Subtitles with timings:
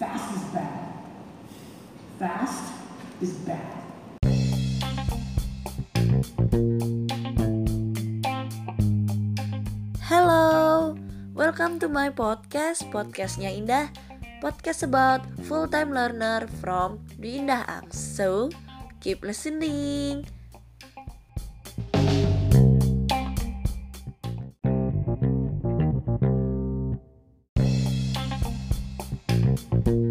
[0.00, 0.80] Fast is bad.
[2.16, 2.64] Fast
[3.20, 3.68] is bad.
[10.00, 10.96] Hello,
[11.36, 13.92] welcome to my podcast, podcastnya Indah,
[14.40, 17.92] podcast about full-time learner from the Indah Ang.
[17.92, 18.48] So,
[19.04, 20.24] keep listening.
[29.90, 30.06] Halo,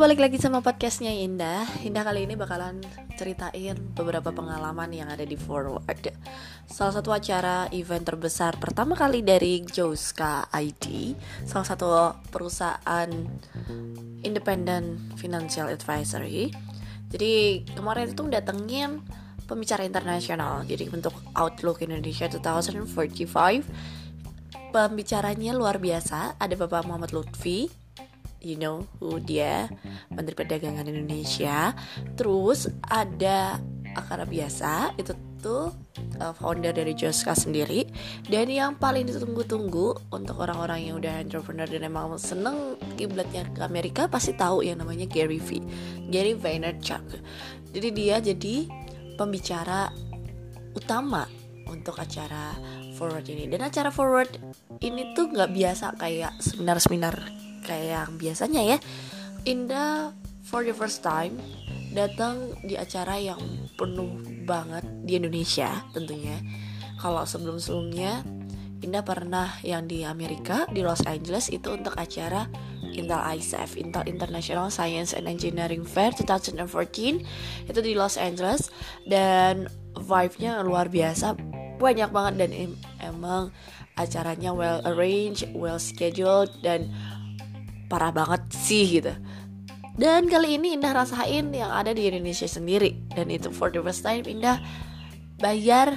[0.00, 1.68] balik lagi sama podcastnya Indah.
[1.84, 2.80] Indah kali ini bakalan
[3.20, 6.16] ceritain beberapa pengalaman yang ada di Forward.
[6.64, 11.12] Salah satu acara event terbesar pertama kali dari Joska ID,
[11.44, 13.12] salah satu perusahaan
[14.24, 16.56] independent financial advisory.
[17.12, 19.04] Jadi kemarin itu datengin
[19.44, 20.64] pembicara internasional.
[20.64, 24.03] Jadi untuk Outlook Indonesia 2045
[24.74, 26.34] pembicaranya luar biasa.
[26.42, 27.70] Ada Bapak Muhammad Lutfi,
[28.42, 29.70] you know who dia
[30.10, 31.70] Menteri Perdagangan Indonesia.
[32.18, 33.62] Terus ada
[33.94, 35.70] akara biasa itu tuh
[36.18, 37.86] uh, founder dari Joska sendiri.
[38.26, 44.10] Dan yang paling ditunggu-tunggu untuk orang-orang yang udah entrepreneur dan emang seneng kiblatnya ke Amerika
[44.10, 45.62] pasti tahu yang namanya Gary V
[46.10, 47.22] Gary Vaynerchuk.
[47.70, 48.66] Jadi dia jadi
[49.14, 49.94] pembicara
[50.74, 51.30] utama
[51.70, 52.54] untuk acara
[52.94, 53.50] forward ini.
[53.50, 54.30] Dan acara forward
[54.80, 57.14] ini tuh nggak biasa kayak seminar-seminar
[57.66, 58.78] kayak yang biasanya ya.
[59.44, 60.14] Indah
[60.46, 61.36] for the first time
[61.92, 63.38] datang di acara yang
[63.76, 66.38] penuh banget di Indonesia tentunya.
[67.02, 68.24] Kalau sebelum-sebelumnya
[68.84, 72.44] Indah pernah yang di Amerika di Los Angeles itu untuk acara
[72.92, 77.24] Intel ISEF Intel International Science and Engineering Fair 2014
[77.64, 78.68] itu di Los Angeles
[79.08, 81.32] dan vibe-nya luar biasa
[81.76, 82.72] banyak banget dan em
[83.02, 83.54] emang
[83.94, 86.90] acaranya well arranged, well scheduled dan
[87.86, 89.14] parah banget sih gitu.
[89.94, 92.98] Dan kali ini Indah rasain yang ada di Indonesia sendiri.
[93.14, 94.58] Dan itu for the first time Indah
[95.38, 95.94] bayar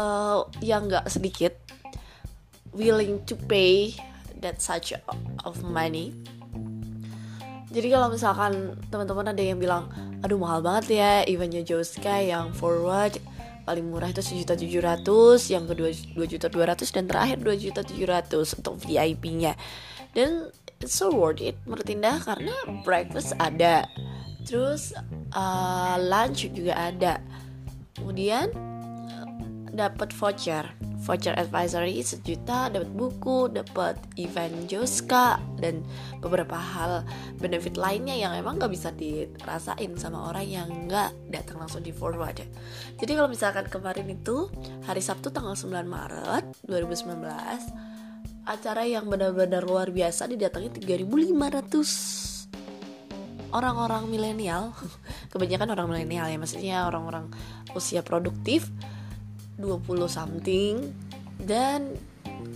[0.00, 1.60] uh, yang gak sedikit
[2.72, 3.92] willing to pay
[4.40, 4.96] that such
[5.44, 6.16] of money.
[7.70, 9.92] Jadi kalau misalkan teman-teman ada yang bilang
[10.24, 13.20] aduh mahal banget ya eventnya Joska yang forward
[13.70, 17.54] paling murah itu sejuta tujuh ratus yang kedua dua juta dua ratus dan terakhir dua
[17.54, 19.54] juta tujuh ratus untuk VIP-nya
[20.10, 20.50] dan
[20.80, 23.86] it's so worth it menurut Indah karena breakfast ada.
[24.48, 24.96] Terus
[25.36, 27.20] uh, lunch juga ada.
[27.94, 28.50] Kemudian
[29.80, 30.68] dapat voucher.
[31.00, 35.80] Voucher advisory sejuta dapat buku dapat event Joska dan
[36.20, 37.08] beberapa hal
[37.40, 42.44] benefit lainnya yang emang nggak bisa dirasain sama orang yang nggak datang langsung di forward
[43.00, 44.52] jadi kalau misalkan kemarin itu
[44.84, 47.16] hari Sabtu tanggal 9 Maret 2019
[48.44, 52.30] acara yang benar-benar luar biasa didatangi 3500
[53.50, 54.74] orang-orang milenial.
[55.32, 57.30] Kebanyakan orang milenial ya maksudnya orang-orang
[57.74, 58.70] usia produktif
[59.60, 60.90] 20 something
[61.40, 61.96] dan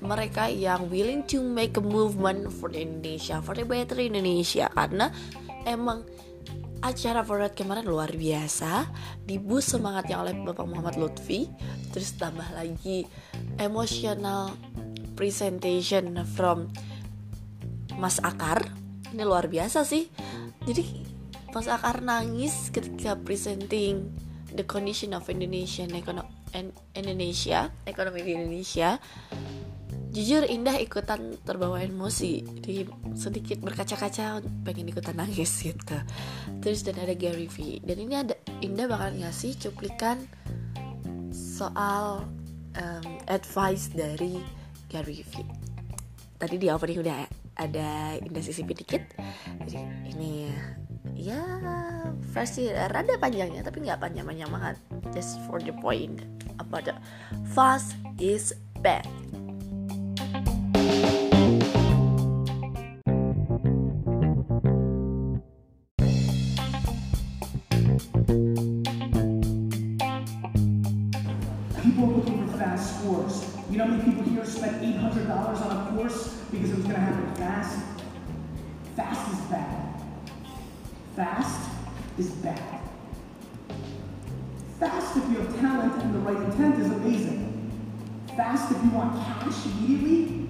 [0.00, 5.12] mereka yang willing to make a movement for the Indonesia for the better Indonesia karena
[5.64, 6.04] emang
[6.84, 8.88] acara forward kemarin luar biasa
[9.24, 11.48] dibus semangatnya oleh Bapak Muhammad Lutfi
[11.90, 13.08] terus tambah lagi
[13.56, 14.52] emosional
[15.16, 16.68] presentation from
[17.96, 18.68] Mas Akar.
[19.16, 20.12] Ini luar biasa sih.
[20.68, 20.84] Jadi
[21.56, 24.12] Mas Akar nangis ketika presenting
[24.52, 26.35] the condition of Indonesian economy
[26.94, 28.98] Indonesia ekonomi di Indonesia
[30.16, 35.98] jujur Indah ikutan terbawa emosi jadi sedikit berkaca-kaca pengen ikutan nangis gitu.
[36.64, 37.84] Terus dan ada Gary V.
[37.84, 38.32] Dan ini ada
[38.64, 40.24] Indah bakal ngasih cuplikan
[41.36, 42.24] soal
[42.80, 44.40] um, advice dari
[44.88, 45.44] Gary V?
[46.40, 47.18] Tadi di opening udah
[47.60, 49.04] ada Indah sisipi dikit.
[49.68, 49.84] Jadi
[50.16, 50.48] ini
[51.12, 51.44] ya
[52.36, 54.76] versi rada panjangnya tapi nggak panjang-panjang banget
[55.08, 56.20] just for the point
[56.60, 56.92] about the
[57.56, 58.52] fast is
[58.84, 59.08] bad
[71.80, 73.48] People are looking for fast scores.
[73.70, 76.98] You know how many people here spent $800 on a course because it was going
[76.98, 77.80] to happen fast?
[78.92, 79.96] Fast is bad.
[81.14, 81.65] Fast
[82.18, 82.80] is bad.
[84.78, 87.70] Fast if you have talent and the right intent is amazing.
[88.36, 90.48] Fast if you want cash immediately.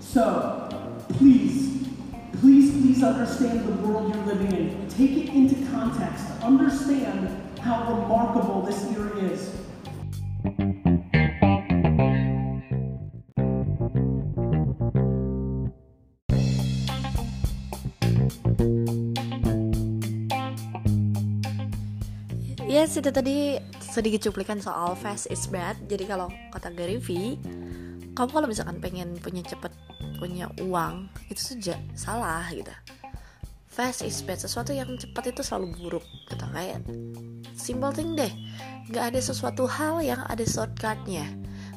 [0.00, 0.68] So,
[1.08, 1.88] please,
[2.40, 4.88] please, please understand the world you're living in.
[4.88, 6.26] Take it into context.
[6.42, 9.61] Understand how remarkable this year is.
[22.72, 25.76] Yes itu tadi sedikit cuplikan soal fast is bad.
[25.92, 27.36] Jadi kalau kata Gary V
[28.16, 29.72] kamu kalau misalkan pengen punya cepet
[30.16, 32.72] punya uang itu saja salah gitu.
[33.68, 36.44] Fast is bad sesuatu yang cepat itu selalu buruk gitu.
[36.48, 36.80] Kayak
[37.52, 38.32] simple thing deh.
[38.88, 41.28] Nggak ada sesuatu hal yang ada shortcutnya.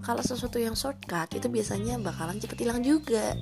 [0.00, 3.36] Kalau sesuatu yang shortcut itu biasanya bakalan cepet hilang juga.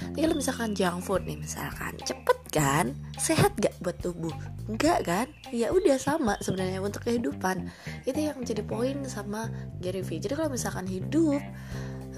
[0.00, 2.92] Tapi kalau misalkan junk food nih misalkan cepet kan?
[3.16, 4.34] Sehat gak buat tubuh?
[4.66, 5.26] Enggak kan?
[5.54, 7.70] Ya udah sama sebenarnya untuk kehidupan.
[8.06, 10.22] Itu yang jadi poin sama Gary Vee.
[10.22, 11.42] Jadi kalau misalkan hidup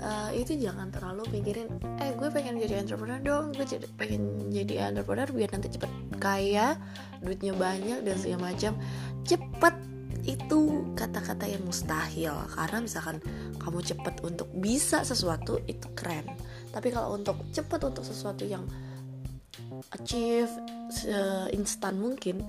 [0.03, 1.69] uh, itu jangan terlalu pikirin
[2.03, 3.55] eh gue pengen jadi entrepreneur dong.
[3.55, 6.77] Gue jadi, pengen jadi entrepreneur biar nanti cepet kaya
[7.23, 8.77] duitnya banyak dan segala macam.
[9.25, 9.75] Cepet
[10.23, 12.35] itu kata-kata yang mustahil.
[12.55, 13.19] Karena misalkan
[13.59, 16.27] kamu cepet untuk bisa sesuatu itu keren.
[16.71, 18.63] Tapi kalau untuk cepet untuk sesuatu yang
[19.93, 20.51] achieve
[21.53, 22.41] instan mungkin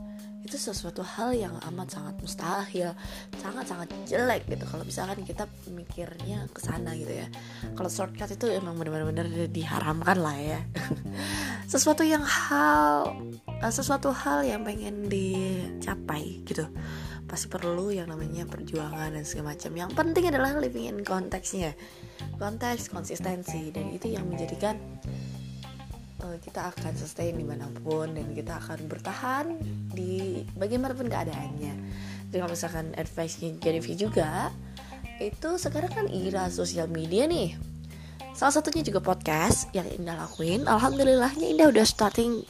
[0.43, 2.91] itu sesuatu hal yang amat sangat mustahil
[3.39, 4.67] sangat sangat jelek gitu.
[4.67, 7.27] Kalau misalkan kita mikirnya ke sana gitu ya.
[7.79, 10.59] Kalau shortcut itu emang benar-benar diharamkan lah ya.
[11.71, 13.15] Sesuatu yang hal
[13.47, 16.67] eh, sesuatu hal yang pengen dicapai gitu.
[17.23, 19.71] Pasti perlu yang namanya perjuangan dan segala macam.
[19.71, 21.71] Yang penting adalah living in konteksnya
[22.35, 23.71] konteks konsistensi.
[23.71, 24.75] Dan itu yang menjadikan
[26.23, 29.45] uh, kita akan sustain di mana pun dan kita akan bertahan
[29.91, 31.73] di bagaimanapun keadaannya.
[32.31, 34.49] Jadi kalau misalkan advice Gary Vee juga
[35.21, 37.53] itu sekarang kan era sosial media nih.
[38.33, 40.65] Salah satunya juga podcast yang Indah lakuin.
[40.65, 42.41] Alhamdulillahnya Indah udah starting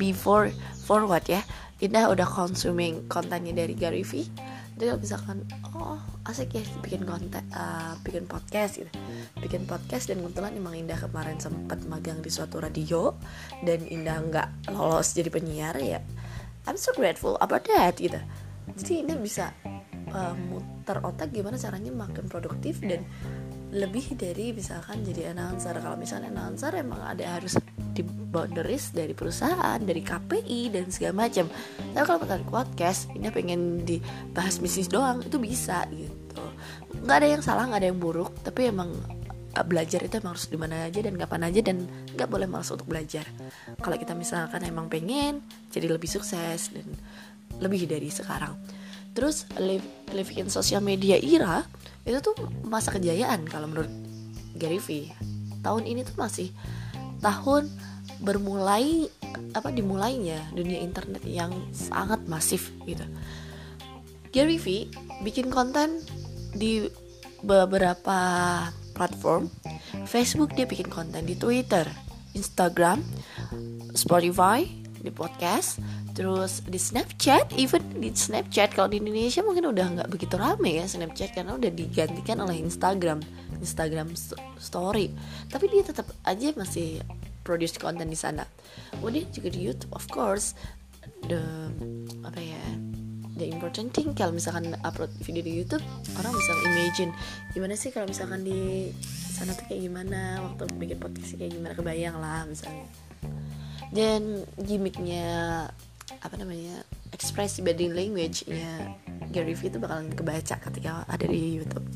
[0.00, 0.48] before
[0.88, 1.44] forward ya.
[1.84, 5.38] Indah udah consuming kontennya dari Gary Vee jadi kalau misalkan
[5.72, 5.96] oh
[6.28, 8.92] asik ya bikin konten uh, bikin podcast gitu.
[9.40, 13.16] Bikin podcast dan kebetulan emang Indah kemarin sempat magang di suatu radio
[13.64, 16.00] dan Indah nggak lolos jadi penyiar ya
[16.68, 18.20] I'm so grateful about that gitu.
[18.76, 19.54] Jadi Indah bisa
[20.12, 23.06] uh, muter otak gimana caranya makin produktif dan
[23.70, 25.72] lebih dari misalkan jadi announcer.
[25.78, 27.56] Kalau misalnya announcer emang ada harus
[27.96, 31.48] di boundaries dari perusahaan dari KPI dan segala macam.
[31.96, 36.44] Tapi kalau pakai podcast ini pengen dibahas bisnis doang itu bisa gitu.
[37.00, 38.92] Nggak ada yang salah nggak ada yang buruk tapi emang
[39.56, 41.76] eh, belajar itu emang harus di mana aja dan kapan aja dan
[42.12, 43.24] nggak boleh malas untuk belajar.
[43.80, 45.40] Kalau kita misalkan emang pengen
[45.72, 46.84] jadi lebih sukses dan
[47.56, 48.52] lebih dari sekarang.
[49.16, 51.64] Terus live, live in social media era
[52.04, 52.36] itu tuh
[52.68, 53.88] masa kejayaan kalau menurut
[54.54, 55.10] Gary Vee
[55.64, 56.54] tahun ini tuh masih
[57.26, 57.66] tahun
[58.22, 59.10] bermulai
[59.52, 63.02] apa dimulainya dunia internet yang sangat masif gitu.
[64.30, 64.88] Gary Vee
[65.26, 66.00] bikin konten
[66.54, 66.86] di
[67.42, 68.18] beberapa
[68.94, 69.50] platform.
[70.06, 71.84] Facebook dia bikin konten di Twitter
[72.32, 73.02] Instagram
[73.96, 74.64] Spotify
[75.00, 75.80] di podcast
[76.16, 80.88] terus di Snapchat even di Snapchat kalau di Indonesia mungkin udah nggak begitu rame ya
[80.88, 83.20] Snapchat karena udah digantikan oleh Instagram
[83.60, 84.16] Instagram
[84.56, 85.12] Story.
[85.52, 87.04] Tapi dia tetap aja masih
[87.44, 88.48] produce konten di sana.
[88.96, 90.56] Kemudian juga di YouTube of course
[91.28, 91.38] the
[92.24, 92.64] apa ya
[93.36, 95.84] the important thing kalau misalkan upload video di YouTube
[96.16, 97.10] orang bisa imagine
[97.52, 98.90] gimana sih kalau misalkan di
[99.36, 102.88] sana tuh kayak gimana waktu bikin podcast kayak gimana kebayang lah misalnya.
[103.92, 105.68] Dan gimmicknya
[106.22, 108.94] apa namanya ekspresi body language-nya
[109.34, 111.86] Gary Vee itu bakalan kebaca ketika ada di YouTube.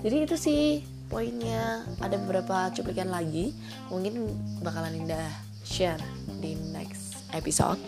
[0.00, 0.62] Jadi itu sih
[1.10, 1.84] poinnya.
[2.00, 3.52] Ada beberapa cuplikan lagi,
[3.88, 4.28] mungkin
[4.62, 5.28] bakalan Indah
[5.64, 6.00] share
[6.40, 7.80] di next episode.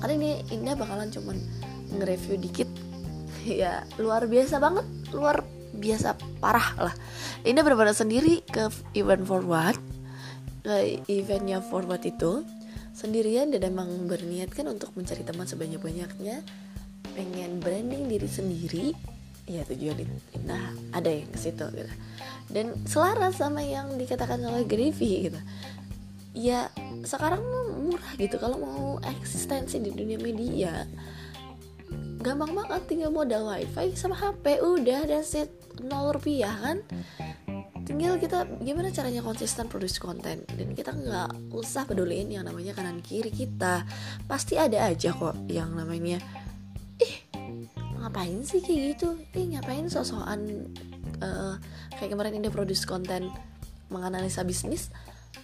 [0.00, 1.36] Karena ini Indah bakalan cuman
[1.94, 2.68] nge-review dikit.
[3.46, 5.44] ya luar biasa banget, luar
[5.76, 6.94] biasa parah lah.
[7.44, 9.78] Indah benar-benar sendiri ke event forward,
[10.64, 12.42] ke eventnya forward itu
[12.96, 16.40] sendirian dan emang berniat kan untuk mencari teman sebanyak-banyaknya.
[17.12, 18.86] Pengen branding diri sendiri.
[19.46, 20.02] Ya tujuan
[20.42, 21.92] nah ada yang ke situ gitu.
[22.50, 25.38] Dan selaras sama yang dikatakan oleh Griffy gitu.
[26.32, 26.72] Ya
[27.04, 27.44] sekarang
[27.78, 28.40] murah gitu.
[28.40, 30.88] Kalau mau eksistensi di dunia media
[32.24, 32.82] gampang banget.
[32.90, 35.52] Tinggal modal wifi sama HP udah dan set
[35.84, 36.80] nol rupiah kan
[37.86, 40.42] tinggal kita gimana caranya konsisten produce konten?
[40.50, 43.86] Dan kita nggak usah peduliin yang namanya kanan kiri kita.
[44.26, 46.18] Pasti ada aja kok yang namanya
[46.98, 47.14] ih
[48.02, 49.14] ngapain sih kayak gitu?
[49.38, 50.66] Ih ngapain sosokan
[51.22, 51.54] uh,
[51.94, 53.30] kayak kemarin ini produce konten
[53.86, 54.90] menganalisa bisnis?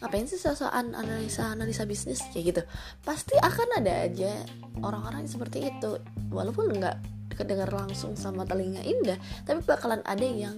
[0.03, 2.19] Ngapain sih sosokan analisa analisa bisnis?
[2.35, 2.63] Kayak gitu.
[3.07, 4.43] Pasti akan ada aja
[4.83, 6.03] orang-orang seperti itu.
[6.35, 10.57] Walaupun nggak kedengar langsung sama telinga indah tapi bakalan ada yang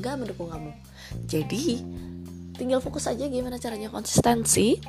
[0.00, 0.72] nggak mendukung kamu.
[1.26, 1.82] Jadi
[2.56, 4.80] tinggal fokus aja gimana caranya konsistensi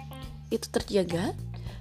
[0.48, 1.36] itu terjaga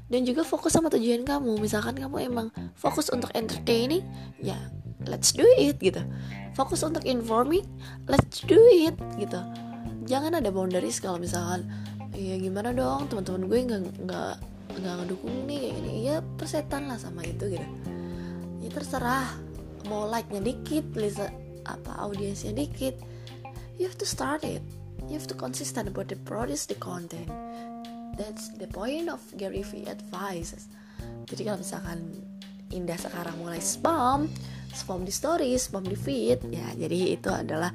[0.07, 1.59] dan juga fokus sama tujuan kamu.
[1.59, 2.49] Misalkan kamu emang
[2.79, 4.03] fokus untuk entertaining
[4.43, 4.59] ya
[5.07, 6.03] let's do it gitu.
[6.55, 7.67] Fokus untuk informing
[8.11, 9.39] let's do it gitu.
[10.07, 11.67] Jangan ada boundaries kalau misalkan
[12.15, 13.11] ya gimana dong?
[13.11, 14.35] Teman-teman gue nggak nggak
[14.77, 15.93] nggak ngedukung nih kayak gini.
[16.07, 17.67] Ya persetan lah sama itu gitu.
[18.63, 19.46] Ya terserah
[19.87, 21.31] mau like nya dikit lisa
[21.67, 22.99] apa audiensnya dikit.
[23.77, 24.63] You have to start it.
[25.07, 27.29] You have to consistent about the produce the content.
[28.17, 30.57] That's the point of Gary Vee advice
[31.27, 31.99] jadi kalau misalkan
[32.75, 34.27] Indah sekarang mulai spam
[34.75, 37.71] spam di stories spam di feed ya jadi itu adalah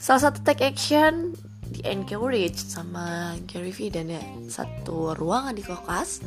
[0.00, 6.22] salah satu take action di encourage sama Gary Vee dan ya satu ruangan di kokas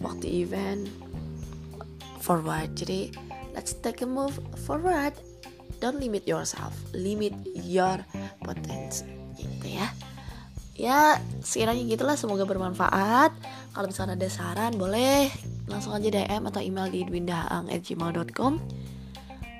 [0.00, 0.88] waktu event
[2.24, 2.72] forward.
[2.72, 3.12] Jadi
[3.58, 5.18] let's take a move forward.
[5.82, 6.78] Don't limit yourself.
[6.94, 7.34] Limit
[7.66, 7.98] your
[8.46, 9.10] potential.
[9.34, 9.90] Gitu ya.
[10.78, 13.34] Ya sekiranya gitulah semoga bermanfaat.
[13.74, 15.26] Kalau misalnya ada saran boleh
[15.66, 18.52] langsung aja DM atau email di dwindaang@gmail.com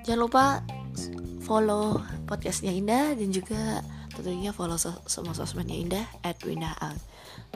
[0.09, 0.65] jangan lupa
[1.45, 3.85] follow podcastnya Indah dan juga
[4.17, 6.41] tentunya follow semua sosmednya Indah at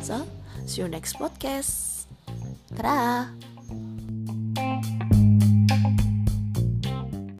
[0.05, 0.29] so
[0.69, 2.05] see you next podcast.
[2.77, 3.52] Dadah